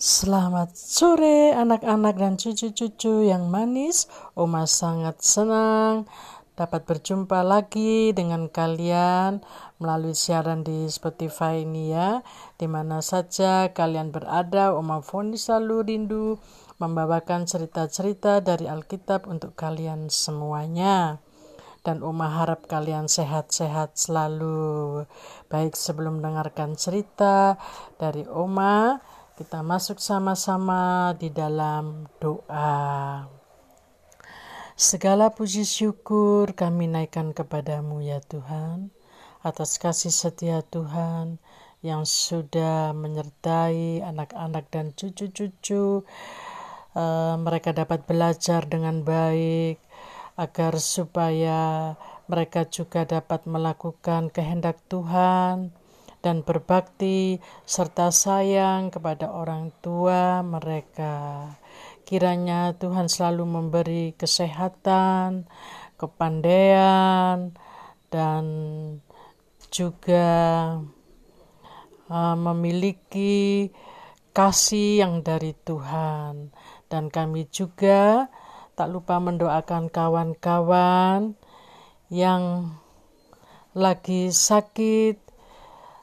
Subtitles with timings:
[0.00, 4.08] Selamat sore anak-anak dan cucu-cucu yang manis.
[4.32, 6.08] Oma sangat senang
[6.56, 9.44] dapat berjumpa lagi dengan kalian
[9.76, 12.24] melalui siaran di Spotify ini ya.
[12.56, 16.40] Di mana saja kalian berada, Oma Foni selalu rindu
[16.80, 21.20] membawakan cerita-cerita dari Alkitab untuk kalian semuanya.
[21.84, 25.04] Dan Oma harap kalian sehat-sehat selalu.
[25.52, 27.60] Baik sebelum mendengarkan cerita
[28.00, 28.96] dari Oma,
[29.40, 33.24] kita masuk sama-sama di dalam doa.
[34.76, 38.92] Segala puji syukur kami naikkan kepadamu ya Tuhan,
[39.40, 41.40] atas kasih setia Tuhan
[41.80, 46.04] yang sudah menyertai anak-anak dan cucu-cucu.
[46.92, 49.80] Uh, mereka dapat belajar dengan baik
[50.36, 51.96] agar supaya
[52.28, 55.79] mereka juga dapat melakukan kehendak Tuhan
[56.20, 61.48] dan berbakti serta sayang kepada orang tua mereka.
[62.04, 65.48] Kiranya Tuhan selalu memberi kesehatan,
[65.96, 67.56] kepandaian,
[68.12, 68.44] dan
[69.70, 70.28] juga
[72.10, 73.70] uh, memiliki
[74.34, 76.50] kasih yang dari Tuhan.
[76.90, 78.26] Dan kami juga
[78.74, 81.38] tak lupa mendoakan kawan-kawan
[82.10, 82.74] yang
[83.70, 85.29] lagi sakit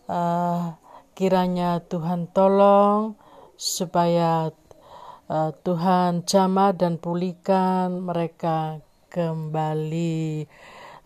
[0.07, 0.75] uh,
[1.13, 3.15] kiranya Tuhan tolong
[3.59, 4.51] supaya
[5.27, 8.79] uh, Tuhan jamah dan pulihkan mereka
[9.11, 10.45] kembali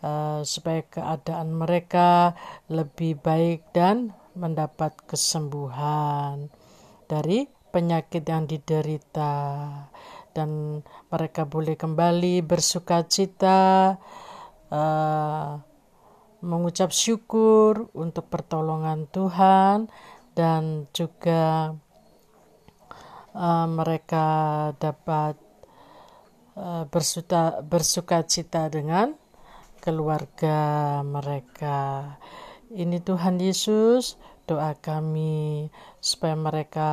[0.04, 2.34] uh, supaya keadaan mereka
[2.68, 6.48] lebih baik dan mendapat kesembuhan
[7.08, 9.34] dari penyakit yang diderita.
[10.32, 10.80] Dan
[11.12, 14.00] mereka boleh kembali bersuka cita
[14.72, 15.60] uh,
[16.42, 19.89] mengucap syukur untuk pertolongan Tuhan
[20.34, 21.78] dan juga
[23.38, 24.25] uh, mereka
[24.81, 25.38] dapat
[26.58, 26.89] uh,
[27.66, 29.14] bersuka, cita dengan
[29.81, 32.18] keluarga mereka.
[32.72, 34.18] Ini Tuhan Yesus,
[34.50, 35.69] doa kami
[36.01, 36.90] supaya mereka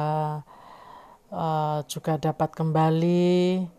[1.33, 3.78] uh, juga dapat kembali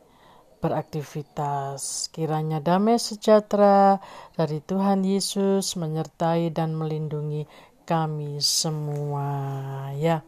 [0.60, 2.12] beraktivitas.
[2.12, 4.00] Kiranya damai sejahtera
[4.36, 7.48] dari Tuhan Yesus menyertai dan melindungi
[7.88, 9.32] kami semua.
[9.98, 10.22] Ya,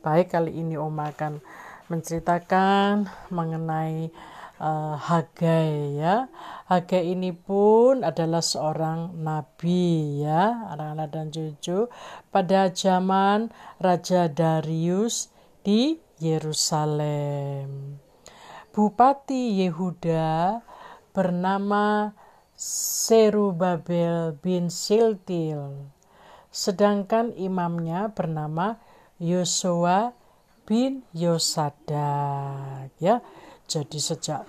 [0.00, 1.44] baik kali ini Oma akan
[1.92, 4.08] menceritakan mengenai
[4.56, 6.32] uh, Hagai ya.
[6.64, 11.92] Hagai ini pun adalah seorang nabi ya, anak-anak dan cucu
[12.32, 15.28] pada zaman Raja Darius
[15.60, 18.03] di Yerusalem.
[18.74, 20.58] Bupati Yehuda
[21.14, 22.10] bernama
[22.58, 25.94] Serubabel bin Siltil,
[26.50, 28.82] sedangkan imamnya bernama
[29.22, 30.10] Yosua
[30.66, 32.90] bin Yosadak.
[32.98, 33.22] Ya,
[33.70, 34.42] jadi sejak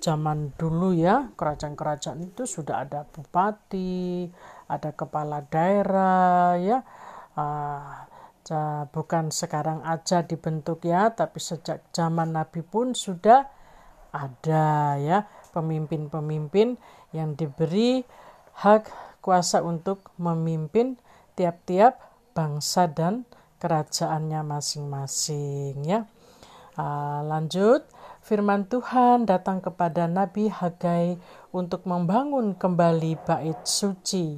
[0.00, 4.24] zaman dulu ya kerajaan-kerajaan itu sudah ada bupati,
[4.72, 6.80] ada kepala daerah ya.
[7.36, 8.08] Uh,
[8.88, 13.52] bukan sekarang aja dibentuk ya, tapi sejak zaman Nabi pun sudah
[14.16, 16.80] ada ya pemimpin-pemimpin
[17.12, 18.04] yang diberi
[18.56, 18.88] hak
[19.20, 20.96] kuasa untuk memimpin
[21.36, 22.00] tiap-tiap
[22.32, 23.28] bangsa dan
[23.60, 26.08] kerajaannya masing-masing ya.
[26.76, 27.88] Uh, lanjut,
[28.20, 31.16] firman Tuhan datang kepada Nabi Hagai
[31.52, 34.36] untuk membangun kembali bait suci.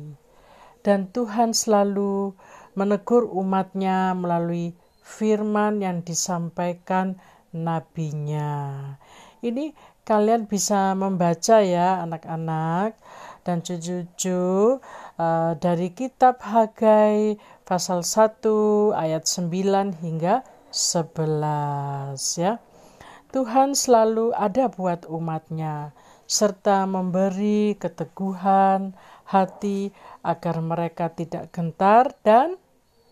[0.87, 2.39] Dan Tuhan selalu
[2.79, 7.19] menegur umatnya melalui firman yang disampaikan
[7.51, 8.95] nabinya.
[9.39, 9.71] Ini
[10.03, 12.99] kalian bisa membaca ya anak-anak
[13.47, 14.83] dan cucu-cucu
[15.17, 18.43] uh, dari kitab Hagai pasal 1
[18.99, 20.43] ayat 9 hingga
[20.75, 22.59] 11 ya.
[23.29, 25.93] Tuhan selalu ada buat umatnya
[26.29, 28.97] serta memberi keteguhan
[29.29, 29.93] hati
[30.25, 32.57] agar mereka tidak gentar dan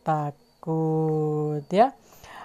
[0.04, 1.96] takut ya.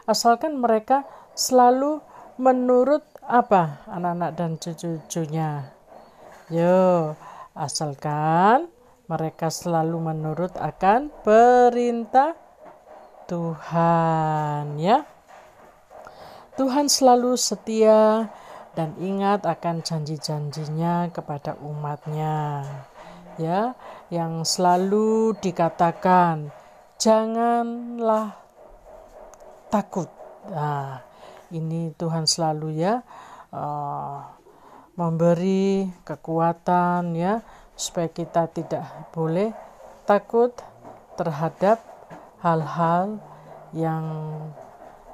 [0.08, 2.04] Asalkan mereka selalu
[2.40, 5.72] menurut apa anak-anak dan cucu-cucunya?
[6.52, 7.16] Yo,
[7.56, 8.68] asalkan
[9.08, 12.36] mereka selalu menurut akan perintah
[13.30, 15.08] Tuhan ya.
[16.60, 18.28] Tuhan selalu setia
[18.76, 22.64] dan ingat akan janji-janjinya kepada umatnya
[23.36, 23.76] ya
[24.12, 26.52] yang selalu dikatakan
[27.00, 28.36] janganlah
[29.68, 30.08] takut
[30.52, 31.04] nah
[31.52, 33.04] ini Tuhan selalu ya
[33.52, 34.24] uh,
[34.96, 37.44] memberi kekuatan ya
[37.76, 38.84] supaya kita tidak
[39.16, 39.56] boleh
[40.04, 40.52] takut
[41.16, 41.80] terhadap
[42.42, 43.22] hal-hal
[43.72, 44.06] yang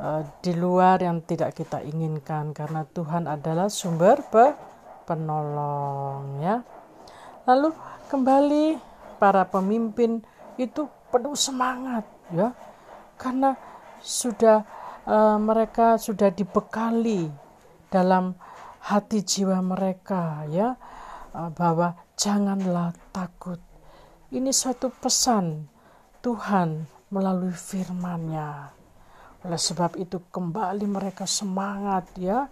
[0.02, 4.56] uh, di luar yang tidak kita inginkan karena Tuhan adalah sumber pe
[5.08, 6.64] penolong ya.
[7.48, 7.72] Lalu
[8.12, 8.66] kembali
[9.18, 10.20] para pemimpin
[10.60, 12.52] itu penuh semangat ya
[13.16, 13.56] karena
[14.04, 14.68] sudah
[15.08, 17.32] uh, mereka sudah dibekali
[17.88, 18.36] dalam
[18.84, 20.76] hati jiwa mereka ya
[21.32, 23.58] uh, bahwa janganlah takut.
[24.28, 25.72] Ini suatu pesan
[26.20, 26.84] Tuhan
[27.16, 28.76] melalui firman-Nya.
[29.48, 32.52] Oleh sebab itu kembali mereka semangat ya.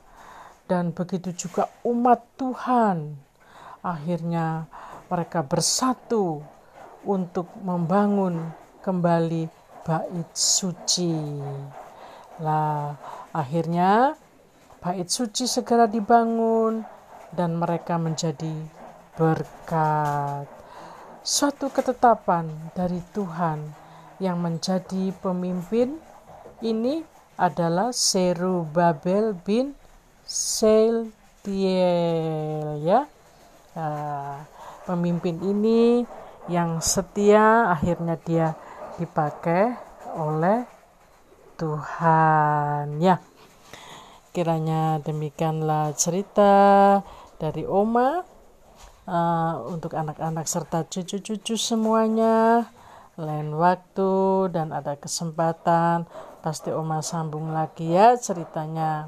[0.65, 3.19] Dan begitu juga umat Tuhan.
[3.83, 4.65] Akhirnya
[5.11, 6.41] mereka bersatu
[7.05, 8.49] untuk membangun
[8.81, 9.45] kembali
[9.85, 11.13] bait suci.
[12.43, 12.99] Lah,
[13.31, 14.19] akhirnya
[14.83, 16.83] bait suci segera dibangun
[17.31, 18.51] dan mereka menjadi
[19.15, 20.47] berkat.
[21.25, 23.63] Suatu ketetapan dari Tuhan
[24.19, 25.97] yang menjadi pemimpin
[26.61, 27.01] ini
[27.35, 29.75] adalah Seru Babel bin
[30.27, 31.09] Seltiel
[32.83, 33.07] ya.
[33.75, 34.45] Nah,
[34.85, 36.05] pemimpin ini
[36.51, 38.53] yang setia akhirnya dia
[39.01, 39.75] dipakai
[40.15, 40.74] oleh
[41.55, 43.19] Tuhan ya.
[44.35, 46.99] Kiranya demikianlah cerita
[47.39, 48.19] dari Oma
[49.07, 52.67] uh, untuk anak-anak serta cucu-cucu semuanya.
[53.15, 56.03] Lain waktu dan ada kesempatan
[56.43, 59.07] pasti Oma sambung lagi ya ceritanya.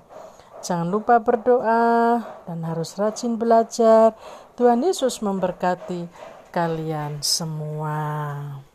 [0.63, 4.15] Jangan lupa berdoa dan harus rajin belajar.
[4.57, 6.07] Tuhan Yesus memberkati
[6.49, 8.66] kalian semua.